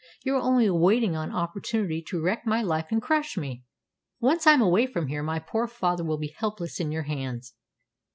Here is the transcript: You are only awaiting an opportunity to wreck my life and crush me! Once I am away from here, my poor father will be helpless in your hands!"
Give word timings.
You 0.23 0.33
are 0.35 0.41
only 0.41 0.65
awaiting 0.65 1.15
an 1.15 1.31
opportunity 1.31 2.01
to 2.07 2.19
wreck 2.19 2.43
my 2.43 2.63
life 2.63 2.87
and 2.89 2.99
crush 2.99 3.37
me! 3.37 3.65
Once 4.19 4.47
I 4.47 4.53
am 4.53 4.61
away 4.63 4.87
from 4.87 5.09
here, 5.09 5.21
my 5.21 5.37
poor 5.37 5.67
father 5.67 6.03
will 6.03 6.17
be 6.17 6.33
helpless 6.39 6.79
in 6.79 6.91
your 6.91 7.03
hands!" 7.03 7.53